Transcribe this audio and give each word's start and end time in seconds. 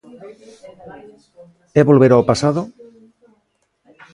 ¿É 1.79 1.81
volver 1.89 2.11
ao 2.13 2.27
pasado? 2.29 2.61